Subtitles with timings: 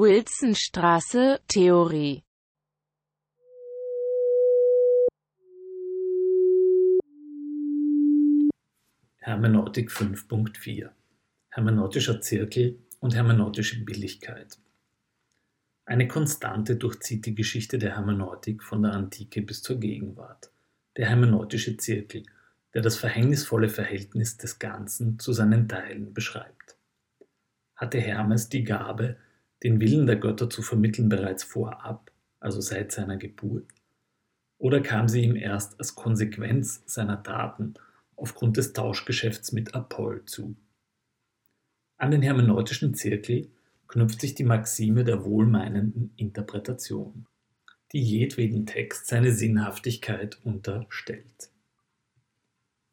[0.00, 2.22] Wilsonstraße, Theorie
[9.16, 10.90] Hermeneutik 5.4
[11.48, 14.56] Hermeneutischer Zirkel und hermeneutische Billigkeit
[15.84, 20.52] Eine Konstante durchzieht die Geschichte der Hermeneutik von der Antike bis zur Gegenwart.
[20.96, 22.22] Der hermeneutische Zirkel,
[22.72, 26.76] der das verhängnisvolle Verhältnis des Ganzen zu seinen Teilen beschreibt.
[27.74, 29.16] Hatte Hermes die Gabe,
[29.62, 33.66] den Willen der Götter zu vermitteln bereits vorab, also seit seiner Geburt?
[34.58, 37.74] Oder kam sie ihm erst als Konsequenz seiner Taten
[38.16, 40.56] aufgrund des Tauschgeschäfts mit Apoll zu?
[41.96, 43.50] An den hermeneutischen Zirkel
[43.88, 47.26] knüpft sich die Maxime der wohlmeinenden Interpretation,
[47.92, 51.50] die jedweden Text seine Sinnhaftigkeit unterstellt.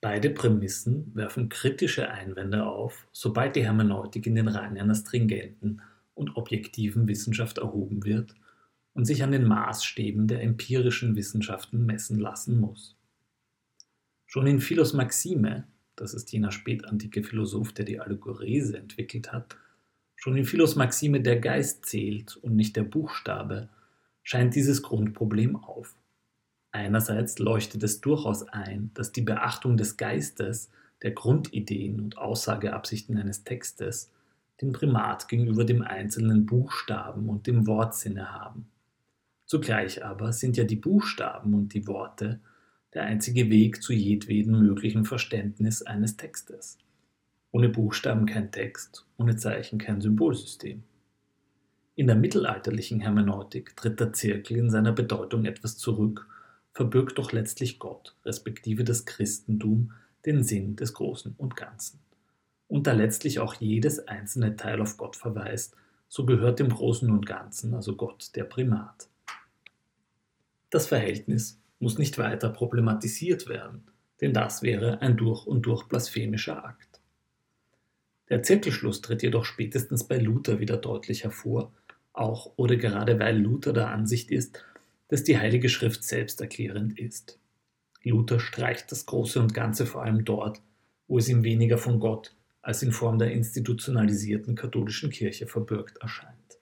[0.00, 5.82] Beide Prämissen werfen kritische Einwände auf, sobald die Hermeneutik in den Rang einer stringenten
[6.18, 8.34] und objektiven Wissenschaft erhoben wird
[8.92, 12.96] und sich an den Maßstäben der empirischen Wissenschaften messen lassen muss.
[14.26, 15.66] Schon in Philos Maxime,
[15.96, 19.56] das ist jener spätantike Philosoph, der die Allegorese entwickelt hat,
[20.16, 23.68] schon in Philos Maxime der Geist zählt und nicht der Buchstabe,
[24.22, 25.94] scheint dieses Grundproblem auf.
[26.72, 30.70] Einerseits leuchtet es durchaus ein, dass die Beachtung des Geistes,
[31.02, 34.10] der Grundideen und Aussageabsichten eines Textes
[34.60, 38.66] den Primat gegenüber dem einzelnen Buchstaben und dem Wortsinne haben.
[39.46, 42.40] Zugleich aber sind ja die Buchstaben und die Worte
[42.94, 46.78] der einzige Weg zu jedweden möglichen Verständnis eines Textes.
[47.52, 50.82] Ohne Buchstaben kein Text, ohne Zeichen kein Symbolsystem.
[51.94, 56.26] In der mittelalterlichen Hermeneutik tritt der Zirkel in seiner Bedeutung etwas zurück,
[56.72, 59.92] verbirgt doch letztlich Gott, respektive das Christentum,
[60.26, 62.00] den Sinn des Großen und Ganzen
[62.68, 65.74] und da letztlich auch jedes einzelne Teil auf Gott verweist,
[66.08, 69.08] so gehört dem Großen und Ganzen, also Gott, der Primat.
[70.70, 73.84] Das Verhältnis muss nicht weiter problematisiert werden,
[74.20, 77.00] denn das wäre ein durch und durch blasphemischer Akt.
[78.28, 81.72] Der Zirkelschluss tritt jedoch spätestens bei Luther wieder deutlich hervor,
[82.12, 84.62] auch oder gerade weil Luther der Ansicht ist,
[85.08, 87.38] dass die Heilige Schrift selbsterklärend ist.
[88.02, 90.60] Luther streicht das Große und Ganze vor allem dort,
[91.06, 92.34] wo es ihm weniger von Gott
[92.68, 96.58] als in Form der institutionalisierten katholischen Kirche verbürgt erscheint.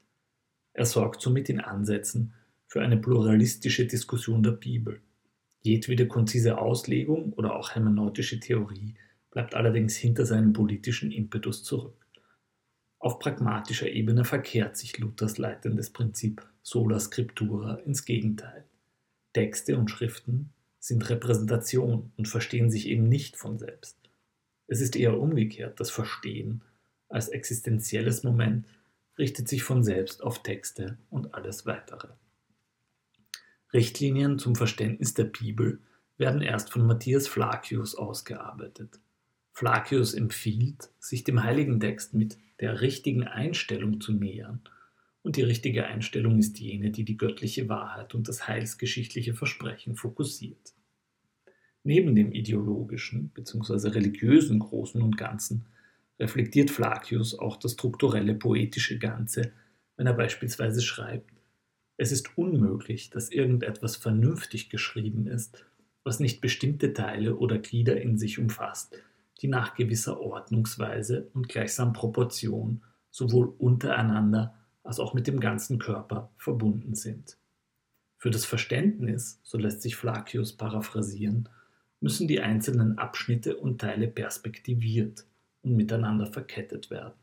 [0.73, 2.33] Er sorgt somit in Ansätzen
[2.69, 5.01] für eine pluralistische Diskussion der Bibel.
[5.63, 8.95] Jedwede konzise Auslegung oder auch hermeneutische Theorie
[9.33, 12.07] bleibt allerdings hinter seinem politischen Impetus zurück.
[13.01, 18.63] Auf pragmatischer Ebene verkehrt sich Luthers leitendes Prinzip sola scriptura ins Gegenteil.
[19.33, 24.06] Texte und Schriften sind Repräsentation und verstehen sich eben nicht von selbst.
[24.67, 25.81] Es ist eher umgekehrt.
[25.81, 26.63] Das Verstehen
[27.09, 28.67] als existenzielles Moment
[29.19, 32.09] richtet sich von selbst auf Texte und alles weitere.
[33.73, 35.81] Richtlinien zum Verständnis der Bibel
[36.19, 39.01] werden erst von Matthias Flacius ausgearbeitet.
[39.53, 44.61] Flacius empfiehlt, sich dem heiligen Text mit der richtigen Einstellung zu nähern,
[45.23, 50.76] und die richtige Einstellung ist jene, die die göttliche Wahrheit und das heilsgeschichtliche Versprechen fokussiert.
[51.87, 53.91] Neben dem ideologischen bzw.
[53.91, 55.67] religiösen Großen und Ganzen
[56.19, 59.53] reflektiert Flacius auch das strukturelle poetische Ganze,
[59.97, 61.31] wenn er beispielsweise schreibt,
[61.97, 65.65] es ist unmöglich, dass irgendetwas vernünftig geschrieben ist,
[66.03, 68.97] was nicht bestimmte Teile oder Glieder in sich umfasst,
[69.41, 72.83] die nach gewisser Ordnungsweise und gleichsam Proportion
[73.13, 77.39] sowohl untereinander als auch mit dem ganzen Körper verbunden sind.
[78.19, 81.49] Für das Verständnis, so lässt sich Flacius paraphrasieren,
[82.07, 85.27] müssen die einzelnen Abschnitte und Teile perspektiviert
[85.63, 87.19] und miteinander verkettet werden,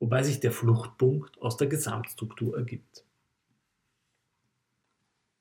[0.00, 3.06] wobei sich der Fluchtpunkt aus der Gesamtstruktur ergibt.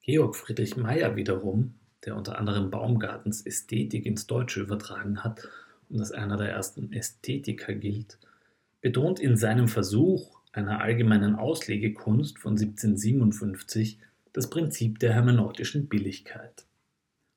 [0.03, 1.73] Georg Friedrich Meyer wiederum,
[2.05, 5.49] der unter anderem Baumgartens Ästhetik ins Deutsche übertragen hat
[5.89, 8.19] und als einer der ersten Ästhetiker gilt,
[8.79, 13.99] betont in seinem Versuch einer allgemeinen Auslegekunst von 1757
[14.31, 16.65] das Prinzip der hermeneutischen Billigkeit.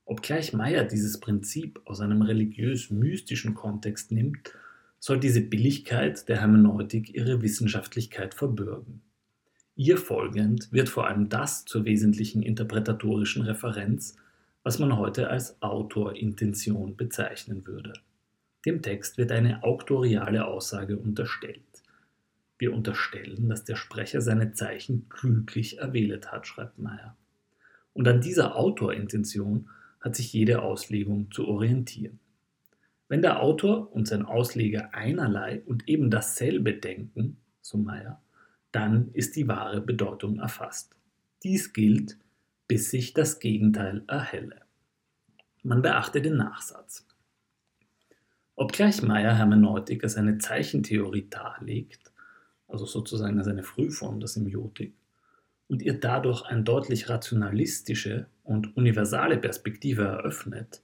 [0.06, 4.52] Obgleich Meyer dieses Prinzip aus einem religiös-mystischen Kontext nimmt,
[4.98, 9.02] soll diese Billigkeit der Hermeneutik ihre Wissenschaftlichkeit verbürgen.
[9.76, 14.16] Ihr folgend wird vor allem das zur wesentlichen interpretatorischen Referenz,
[14.62, 17.92] was man heute als Autorintention bezeichnen würde.
[18.64, 21.60] Dem Text wird eine auktoriale Aussage unterstellt.
[22.56, 27.16] Wir unterstellen, dass der Sprecher seine Zeichen klüglich erwählt hat, schreibt Meyer.
[27.92, 29.68] Und an dieser Autorintention
[30.04, 32.20] hat sich jede Auslegung zu orientieren.
[33.08, 38.20] Wenn der Autor und sein Ausleger einerlei und eben dasselbe denken, so Meyer,
[38.70, 40.94] dann ist die wahre Bedeutung erfasst.
[41.42, 42.18] Dies gilt,
[42.68, 44.60] bis sich das Gegenteil erhelle.
[45.62, 47.06] Man beachte den Nachsatz.
[48.56, 52.12] Obgleich Meyer Hermeneutik als eine Zeichentheorie darlegt,
[52.68, 54.94] also sozusagen als eine Frühform der Semiotik,
[55.66, 60.82] und ihr dadurch eine deutlich rationalistische und universale Perspektive eröffnet,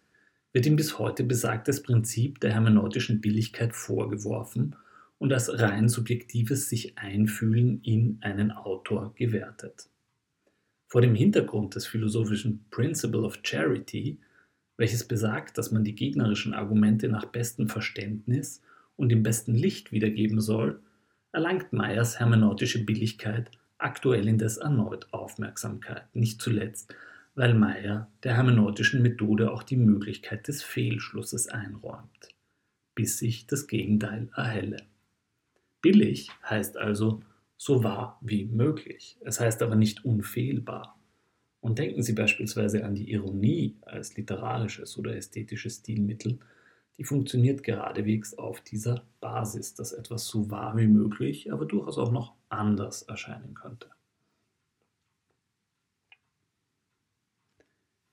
[0.52, 4.74] wird ihm bis heute besagtes Prinzip der hermeneutischen Billigkeit vorgeworfen
[5.18, 9.88] und als rein subjektives sich einfühlen in einen Autor gewertet.
[10.88, 14.18] Vor dem Hintergrund des philosophischen Principle of Charity,
[14.76, 18.62] welches besagt, dass man die gegnerischen Argumente nach bestem Verständnis
[18.96, 20.80] und im besten Licht wiedergeben soll,
[21.32, 26.94] erlangt Meyers hermeneutische Billigkeit aktuell indes erneut Aufmerksamkeit, nicht zuletzt,
[27.40, 32.28] weil Meyer der hermeneutischen Methode auch die Möglichkeit des Fehlschlusses einräumt,
[32.94, 34.82] bis sich das Gegenteil erhelle.
[35.80, 37.22] Billig heißt also
[37.56, 39.16] so wahr wie möglich.
[39.24, 41.00] Es heißt aber nicht unfehlbar.
[41.60, 46.40] Und denken Sie beispielsweise an die Ironie als literarisches oder ästhetisches Stilmittel,
[46.98, 52.12] die funktioniert geradewegs auf dieser Basis, dass etwas so wahr wie möglich, aber durchaus auch
[52.12, 53.88] noch anders erscheinen könnte.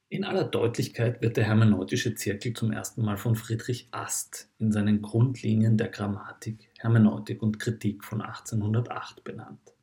[0.09, 5.01] In aller Deutlichkeit wird der hermeneutische Zirkel zum ersten Mal von Friedrich Ast in seinen
[5.01, 9.73] Grundlinien der Grammatik, Hermeneutik und Kritik von 1808 benannt.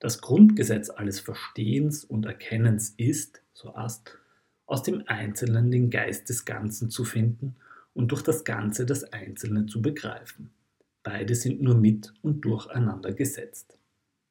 [0.00, 4.18] Das Grundgesetz alles Verstehens und Erkennens ist, so Ast,
[4.66, 7.54] aus dem Einzelnen den Geist des Ganzen zu finden
[7.94, 10.50] und durch das Ganze das Einzelne zu begreifen.
[11.04, 13.78] Beide sind nur mit und durcheinander gesetzt.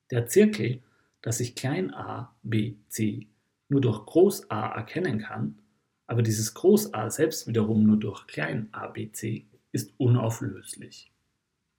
[0.09, 0.81] Der Zirkel,
[1.21, 3.27] das sich klein a, b, c
[3.71, 5.57] nur durch Groß A erkennen kann,
[6.05, 11.13] aber dieses Groß A selbst wiederum nur durch klein a, b, c ist unauflöslich.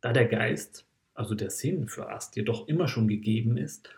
[0.00, 3.90] Da der Geist, also der Sinn für Ast, jedoch immer schon gegeben ist,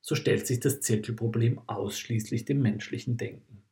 [0.00, 3.62] so stellt sich das Zirkelproblem ausschließlich dem menschlichen Denken.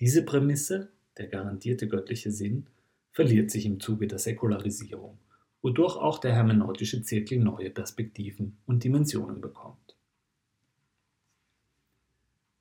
[0.00, 2.66] Diese Prämisse, der garantierte göttliche Sinn,
[3.12, 5.16] verliert sich im Zuge der Säkularisierung,
[5.62, 9.96] wodurch auch der hermeneutische Zirkel neue Perspektiven und Dimensionen bekommt.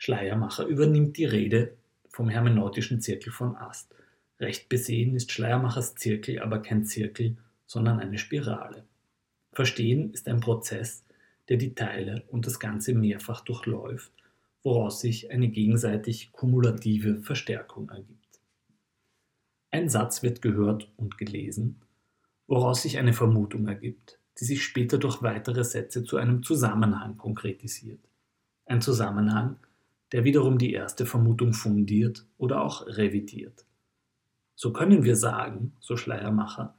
[0.04, 1.78] Schleiermacher übernimmt die Rede
[2.10, 3.94] vom hermeneutischen Zirkel von Ast.
[4.40, 7.38] Recht besehen ist Schleiermachers Zirkel aber kein Zirkel,
[7.68, 8.84] sondern eine Spirale.
[9.54, 11.06] Verstehen ist ein Prozess,
[11.50, 14.12] der die Teile und das Ganze mehrfach durchläuft,
[14.64, 18.42] woraus sich eine gegenseitig kumulative Verstärkung ergibt.
[19.70, 21.80] Ein Satz wird gehört und gelesen,
[22.48, 28.02] woraus sich eine Vermutung ergibt, die sich später durch weitere Sätze zu einem Zusammenhang konkretisiert.
[28.66, 29.58] Ein Zusammenhang,
[30.12, 33.66] der wiederum die erste Vermutung fundiert oder auch revidiert.
[34.56, 36.76] So können wir sagen, so Schleiermacher,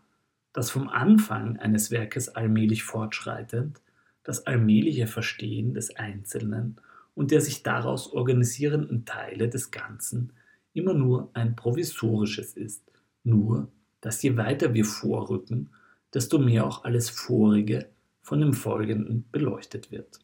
[0.52, 3.80] dass vom Anfang eines Werkes allmählich fortschreitend
[4.22, 6.76] das allmähliche Verstehen des Einzelnen
[7.14, 10.32] und der sich daraus organisierenden Teile des Ganzen
[10.74, 12.82] immer nur ein provisorisches ist,
[13.24, 13.70] nur
[14.00, 15.70] dass je weiter wir vorrücken,
[16.12, 17.88] desto mehr auch alles Vorige
[18.20, 20.20] von dem Folgenden beleuchtet wird.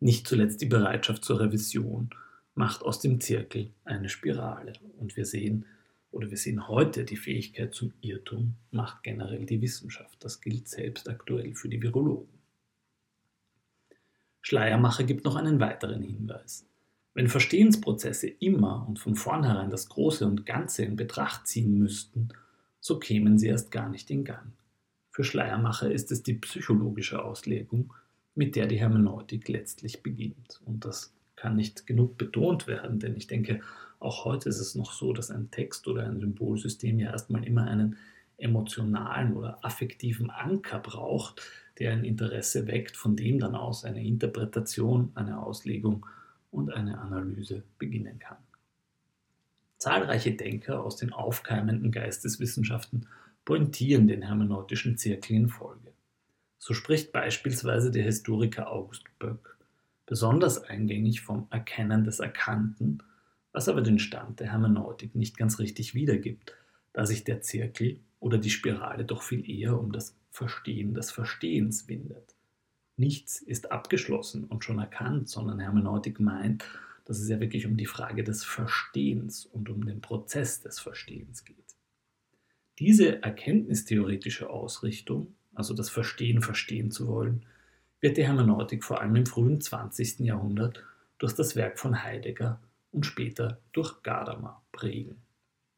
[0.00, 2.10] Nicht zuletzt die Bereitschaft zur Revision
[2.54, 4.74] macht aus dem Zirkel eine Spirale.
[4.98, 5.64] Und wir sehen,
[6.10, 10.22] oder wir sehen heute, die Fähigkeit zum Irrtum macht generell die Wissenschaft.
[10.24, 12.38] Das gilt selbst aktuell für die Virologen.
[14.40, 16.64] Schleiermacher gibt noch einen weiteren Hinweis.
[17.14, 22.28] Wenn Verstehensprozesse immer und von vornherein das Große und Ganze in Betracht ziehen müssten,
[22.80, 24.52] so kämen sie erst gar nicht in Gang.
[25.10, 27.92] Für Schleiermacher ist es die psychologische Auslegung,
[28.38, 30.60] mit der die Hermeneutik letztlich beginnt.
[30.64, 33.60] Und das kann nicht genug betont werden, denn ich denke,
[33.98, 37.64] auch heute ist es noch so, dass ein Text oder ein Symbolsystem ja erstmal immer
[37.64, 37.96] einen
[38.36, 41.42] emotionalen oder affektiven Anker braucht,
[41.80, 46.06] der ein Interesse weckt, von dem dann aus eine Interpretation, eine Auslegung
[46.52, 48.38] und eine Analyse beginnen kann.
[49.78, 53.08] Zahlreiche Denker aus den aufkeimenden Geisteswissenschaften
[53.44, 55.88] pointieren den hermeneutischen Zirkel in Folge.
[56.58, 59.56] So spricht beispielsweise der Historiker August Böck
[60.06, 63.02] besonders eingängig vom Erkennen des Erkannten,
[63.52, 66.54] was aber den Stand der Hermeneutik nicht ganz richtig wiedergibt,
[66.92, 71.88] da sich der Zirkel oder die Spirale doch viel eher um das Verstehen des Verstehens
[71.88, 72.34] windet.
[72.96, 76.64] Nichts ist abgeschlossen und schon erkannt, sondern Hermeneutik meint,
[77.04, 81.44] dass es ja wirklich um die Frage des Verstehens und um den Prozess des Verstehens
[81.44, 81.76] geht.
[82.78, 87.44] Diese erkenntnistheoretische Ausrichtung also das Verstehen verstehen zu wollen,
[88.00, 90.20] wird die Hermeneutik vor allem im frühen 20.
[90.20, 90.84] Jahrhundert
[91.18, 92.60] durch das Werk von Heidegger
[92.92, 95.20] und später durch Gadamer prägen.